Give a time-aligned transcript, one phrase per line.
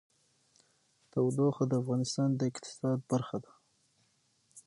[1.11, 3.51] تودوخه د افغانستان د اقتصاد برخه ده.